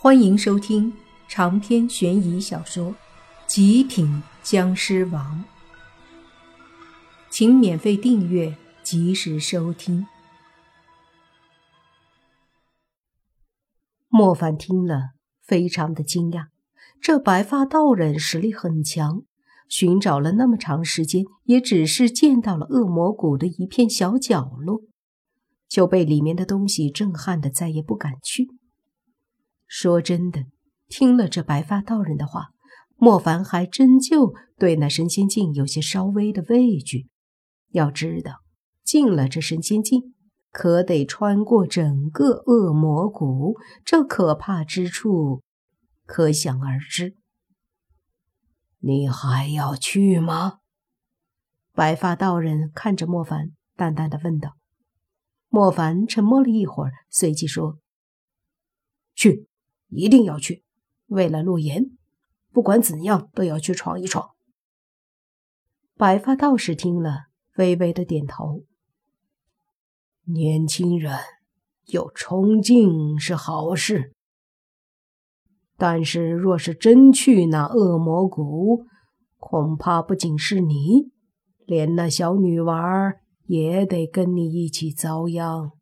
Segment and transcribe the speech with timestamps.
[0.00, 0.92] 欢迎收听
[1.26, 2.92] 长篇悬疑小说
[3.48, 5.44] 《极品僵尸王》，
[7.28, 10.06] 请免费订阅，及时收听。
[14.08, 16.46] 莫凡听了，非常的惊讶，
[17.00, 19.24] 这白发道人实力很强，
[19.68, 24.82] 寻找了那么长时间，也只是见到了恶魔谷的一片小角落，
[25.68, 28.46] 就被里面的东西震撼的再也不敢去。
[29.68, 30.46] 说真的，
[30.88, 32.48] 听了这白发道人的话，
[32.96, 37.08] 莫凡还真就对那神仙境有些稍微的畏惧。
[37.72, 38.36] 要知道，
[38.82, 40.14] 进了这神仙境，
[40.50, 45.42] 可得穿过整个恶魔谷，这可怕之处
[46.06, 47.14] 可想而知。
[48.78, 50.60] 你还要去吗？
[51.74, 54.56] 白发道人看着莫凡，淡淡的问道。
[55.48, 57.78] 莫凡沉默了一会儿，随即说
[59.14, 59.46] ：“去。”
[59.88, 60.64] 一定要去，
[61.06, 61.90] 为了洛言，
[62.52, 64.30] 不管怎样都要去闯一闯。
[65.96, 68.64] 白发道士听了，微微的点头。
[70.24, 71.18] 年轻人
[71.86, 74.12] 有冲劲是好事，
[75.76, 78.84] 但是若是真去那恶魔谷，
[79.38, 81.10] 恐怕不仅是你，
[81.64, 83.14] 连那小女娃
[83.46, 85.72] 也得跟你一起遭殃。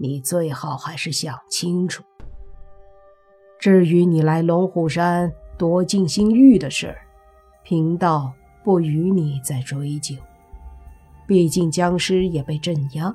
[0.00, 2.02] 你最好还是想清楚。
[3.58, 6.94] 至于你来龙虎山夺静心玉的事，
[7.64, 10.14] 贫道不与你再追究。
[11.26, 13.12] 毕竟僵尸也被镇压，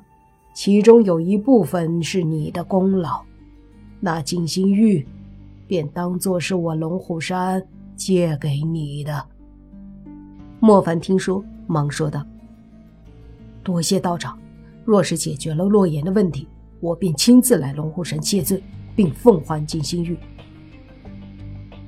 [0.53, 3.23] 其中有一部分是你的功劳。
[4.01, 5.07] 那静心玉，
[5.65, 9.25] 便当做是我龙虎山借给你的。
[10.59, 12.21] 莫凡听说，忙说道
[13.63, 14.37] ：“多谢道长，
[14.83, 16.45] 若是解决了洛言的问题，
[16.81, 18.61] 我便亲自来龙虎山谢罪，
[18.93, 20.17] 并奉还静心玉。”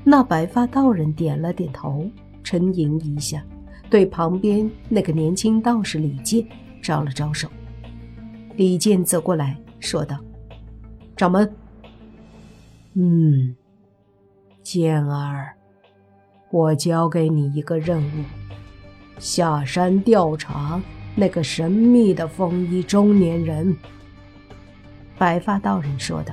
[0.07, 2.07] 那白发道人点了点头，
[2.43, 3.43] 沉吟一下，
[3.89, 6.45] 对旁边那个年轻道士李健
[6.79, 7.49] 招了招手。
[8.55, 10.15] 李健走过来说道
[11.17, 11.51] ：“掌门。
[12.93, 13.55] ”“嗯，
[14.61, 15.55] 健儿，
[16.51, 18.23] 我交给你一个任务，
[19.17, 20.79] 下山调查
[21.15, 23.75] 那个神秘的风衣中年人。”
[25.17, 26.31] 白发道人说道。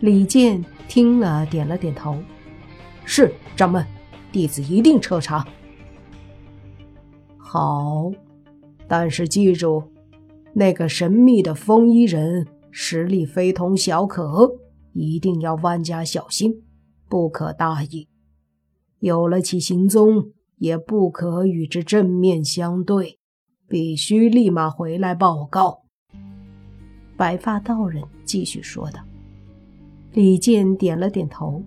[0.00, 0.60] 李健。
[0.86, 2.18] 听了，点了点头。
[3.04, 3.84] 是掌门，
[4.32, 5.46] 弟子一定彻查。
[7.36, 8.10] 好，
[8.88, 9.82] 但是记住，
[10.52, 14.56] 那个神秘的风衣人实力非同小可，
[14.92, 16.62] 一定要万加小心，
[17.08, 18.08] 不可大意。
[18.98, 23.18] 有了其行踪，也不可与之正面相对，
[23.68, 25.82] 必须立马回来报告。
[27.16, 29.00] 白发道人继续说道。
[30.12, 31.62] 李健点了点头，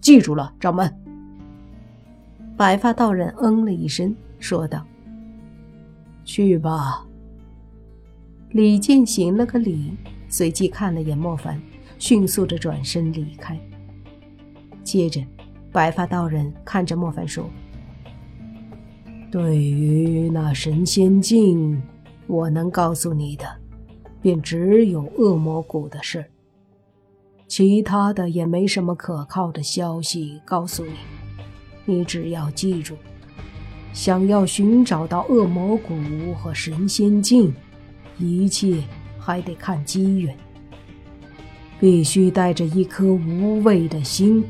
[0.00, 0.92] 记住了，掌门。
[2.56, 4.84] 白发道人嗯了一声，说道
[6.24, 7.06] ：“去吧。”
[8.52, 9.92] 李健行了个礼，
[10.28, 11.60] 随即看了眼莫凡，
[11.98, 13.58] 迅速的转身离开。
[14.82, 15.20] 接着，
[15.70, 17.48] 白发道人看着莫凡说
[19.30, 21.80] ：“对于那神仙境，
[22.26, 23.46] 我能告诉你的，
[24.20, 26.24] 便只有恶魔谷的事。”
[27.50, 30.92] 其他的也没什么可靠的消息告诉你，
[31.84, 32.94] 你只要记住，
[33.92, 35.92] 想要寻找到恶魔谷
[36.32, 37.52] 和神仙境，
[38.20, 38.80] 一切
[39.18, 40.32] 还得看机缘。
[41.80, 44.44] 必须带着一颗无畏的心，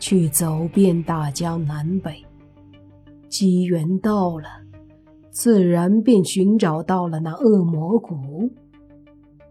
[0.00, 2.20] 去走遍大江南北。
[3.28, 4.48] 机缘到了，
[5.30, 8.50] 自然便寻找到了那恶魔谷。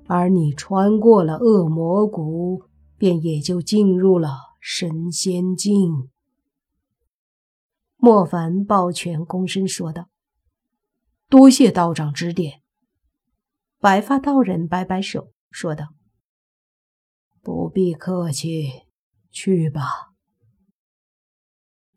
[0.08, 2.64] 而你穿过了恶魔谷，
[2.98, 4.30] 便也就进入了
[4.60, 6.10] 神仙境。
[7.98, 10.10] 莫凡抱拳躬身说道
[11.28, 12.62] ：“多谢道长指点。”
[13.80, 15.88] 白发道人摆摆手说道
[17.42, 18.84] ：“不必客气，
[19.30, 19.82] 去吧。”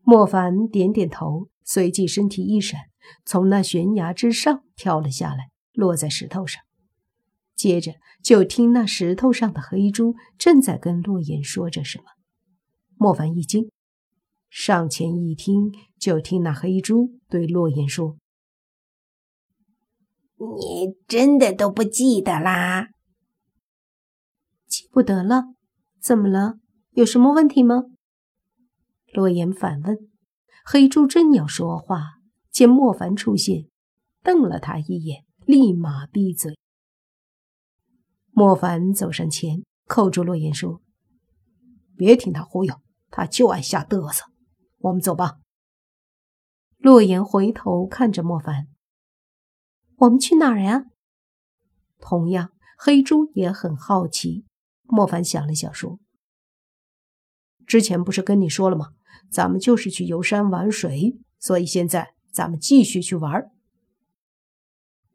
[0.03, 2.81] 莫凡点点头，随即身体一闪，
[3.23, 6.61] 从那悬崖之上跳了下来，落在石头上。
[7.61, 7.93] 接着
[8.23, 12.05] 就听那石头上的黑猪正在跟洛言说着什么，
[12.97, 13.69] 莫凡一惊，
[14.49, 18.17] 上前一听，就听那黑猪对洛言说
[20.57, 22.87] ：“你真的都不记得啦？
[24.65, 25.53] 记不得了？
[26.01, 26.55] 怎么了？
[26.93, 27.83] 有什么问题吗？”
[29.13, 30.09] 洛言反问。
[30.65, 32.13] 黑猪正要说话，
[32.49, 33.67] 见莫凡出现，
[34.23, 36.57] 瞪了他一眼，立马闭嘴。
[38.31, 40.81] 莫凡走上前，扣住洛言说
[41.97, 44.25] ：“别听他忽悠，他就爱瞎嘚瑟。
[44.79, 45.39] 我们走吧。
[46.77, 48.67] 洛言回头看着莫凡
[49.97, 50.85] ：“我们去哪儿呀？”
[51.99, 54.45] 同样，黑猪也很好奇。
[54.83, 55.99] 莫凡想了想，说
[57.67, 58.93] ：“之前不是跟你说了吗？
[59.29, 63.51] 咱们就是去游山玩水，所以现在咱们继续去玩。”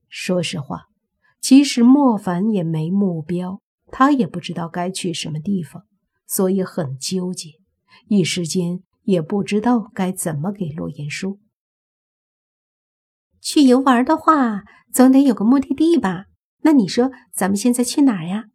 [0.08, 0.86] 说实话，
[1.46, 3.62] 其实莫凡也没目标，
[3.92, 5.86] 他也不知道该去什么地方，
[6.26, 7.50] 所以很纠结，
[8.08, 11.38] 一时间也不知道该怎么给洛言说。
[13.40, 16.24] 去游玩的话，总得有个目的地吧？
[16.62, 18.46] 那你说，咱们现在去哪儿呀？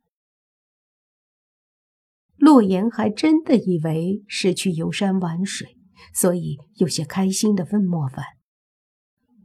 [2.36, 5.78] 洛言还真的以为是去游山玩水，
[6.14, 8.26] 所以有些开心的问莫凡。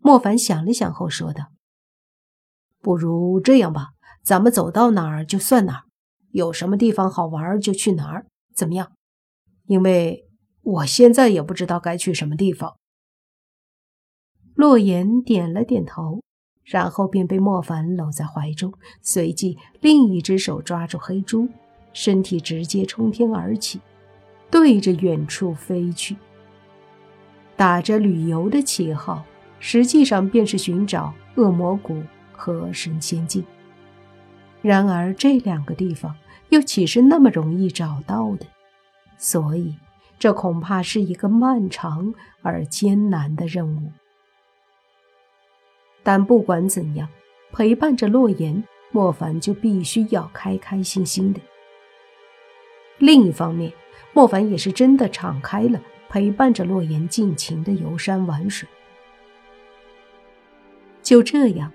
[0.01, 1.53] 莫凡想了想后说道
[2.87, 3.89] ：“不如这样吧，
[4.23, 5.83] 咱们走到哪儿就算哪儿，
[6.31, 8.93] 有什么地方好玩就去哪儿，怎么样？
[9.67, 10.29] 因为
[10.63, 12.77] 我现在也不知道该去什么地方。”
[14.55, 16.23] 洛言点了点头，
[16.63, 18.73] 然后便被莫凡搂在怀中，
[19.03, 21.49] 随即另一只手抓住黑猪，
[21.93, 23.81] 身体直接冲天而起，
[24.49, 26.17] 对着远处飞去。
[27.57, 29.25] 打着旅游的旗号，
[29.59, 32.01] 实际上便是寻找恶魔谷
[32.37, 33.45] 和神仙境。
[34.63, 36.17] 然而这两个地方
[36.51, 38.47] 又岂是那么容易找到的？
[39.17, 39.75] 所以
[40.19, 43.91] 这恐怕是一个漫长而艰难的任务。
[46.03, 47.09] 但不管怎样，
[47.53, 51.41] 陪伴着洛言，莫凡就必须要开开心心的。
[52.99, 53.73] 另一方面，
[54.13, 58.69] 莫凡也是真的敞开了，陪伴着洛言尽情的游山玩水。
[61.03, 61.73] 就这样，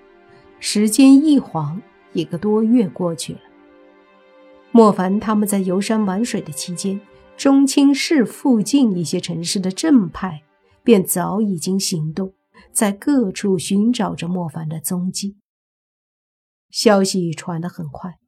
[0.64, 1.82] 时间一晃，
[2.12, 3.40] 一个多月过去了。
[4.70, 7.00] 莫凡他们在游山玩水的期间，
[7.36, 10.44] 中青市附近一些城市的正派
[10.84, 12.32] 便早已经行动。
[12.70, 15.36] 在各处寻找着莫凡的踪迹。
[16.70, 18.18] 消息传得很快，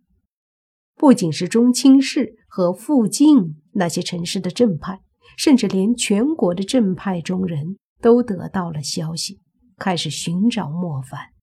[0.96, 5.00] 不仅是中青市和附近那些城市的正派，
[5.38, 9.40] 甚至连全国的正派中人都得到了消息，
[9.78, 11.33] 开始寻找莫凡。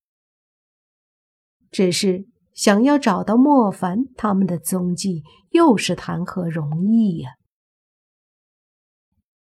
[1.72, 7.32] 只是想要找到莫凡他们的踪迹，又是谈何容易呀！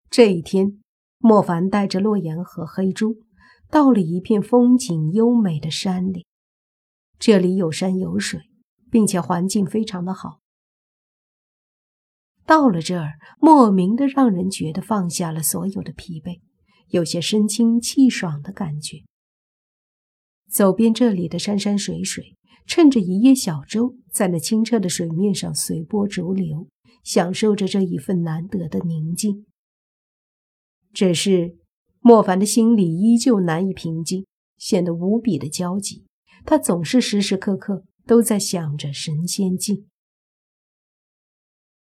[0.09, 0.79] 这一天，
[1.17, 3.15] 莫凡带着洛言和黑猪。
[3.71, 6.25] 到了一片风景优美的山里，
[7.19, 8.41] 这里有山有水，
[8.89, 10.39] 并且环境非常的好。
[12.47, 16.41] 到了这儿，莫名的让人觉得放下了所有的疲惫，
[16.87, 19.03] 有些神清气爽的感觉。
[20.49, 22.35] 走遍这里的山山水水，
[22.65, 26.67] 趁着一叶小舟在那清澈的水面上随波逐流，
[27.03, 29.45] 享受着这一份难得的宁静。
[30.91, 31.57] 只是。
[32.01, 34.25] 莫凡的心里依旧难以平静，
[34.57, 36.05] 显得无比的焦急。
[36.45, 39.85] 他总是时时刻刻都在想着神仙境。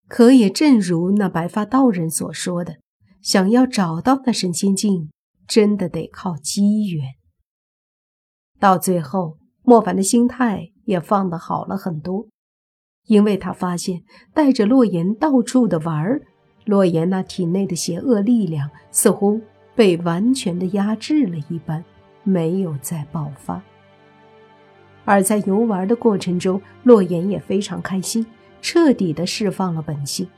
[0.07, 2.77] 可也正如那白发道人所说的，
[3.23, 5.09] 想要找到那神仙境，
[5.47, 7.15] 真的得靠机缘。
[8.63, 12.27] 到最后，莫凡的心态也放得好了很多，
[13.07, 16.21] 因为他发现带着洛言到处的玩儿，
[16.63, 19.41] 洛言那体内的邪恶力量似乎。
[19.75, 21.83] 被完全的压制了一般，
[22.23, 23.61] 没有再爆发。
[25.03, 28.25] 而在游玩的过程中，洛言也非常开心，
[28.61, 30.29] 彻底的释放了本性，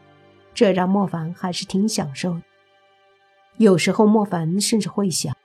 [0.54, 2.42] 这让莫凡还是挺享受的。
[3.58, 5.36] 有时候，莫凡甚至会想，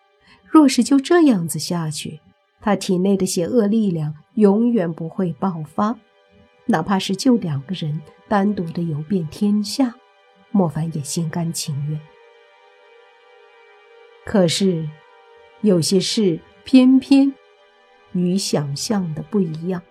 [0.47, 2.21] 若是就这样子下去，
[2.61, 5.99] 他体内的邪恶力量永远不会爆发，
[6.67, 9.95] 哪怕是就两个人单独的游遍天下，
[10.51, 11.99] 莫凡也心甘情愿。
[14.27, 14.89] 可是，
[15.63, 17.33] 有些事偏偏
[18.13, 19.83] 与想象的不一样。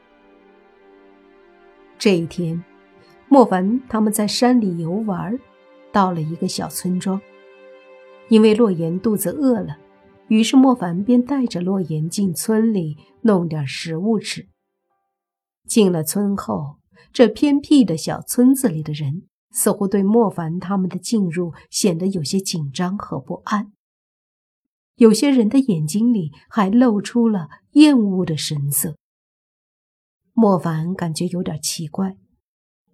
[1.98, 2.64] 这一天，
[3.28, 5.38] 莫凡他们在山里游玩，
[5.92, 7.20] 到了一个小村庄。
[8.30, 9.78] 因为洛言肚子饿了，
[10.30, 14.48] 于是莫凡便带着洛言进村里弄点食物吃。
[15.68, 16.78] 进了村后，
[17.12, 23.72] 这偏僻的小村子里的人似乎对莫凡他们的进入显得有些紧张和不安。
[24.96, 28.96] 有些人的眼睛里还露出了厌恶的神色。
[30.34, 32.18] 莫凡感觉有点奇怪，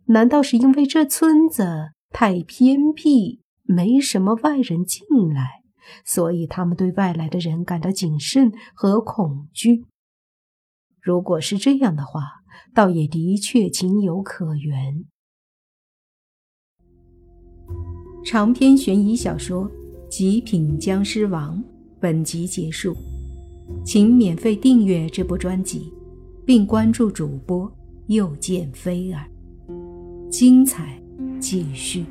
[0.06, 5.64] 难道是因为这村子太偏僻，没什么外人进来，
[6.06, 9.86] 所以他们对外来的人感到谨慎和恐惧？
[11.02, 12.22] 如果是这样的话，
[12.74, 15.06] 倒也的确情有可原。
[18.26, 19.70] 长篇悬疑小说
[20.10, 21.60] 《极品僵尸王》
[22.00, 22.96] 本集结束，
[23.86, 25.94] 请免费订阅这部专辑，
[26.44, 27.72] 并关注主播
[28.08, 29.30] 又见菲儿，
[30.32, 31.00] 精彩
[31.40, 32.04] 继续。